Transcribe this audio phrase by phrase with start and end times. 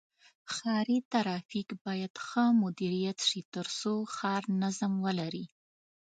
[0.53, 5.45] ښاري ترافیک باید ښه مدیریت شي تر څو ښار نظم ولري.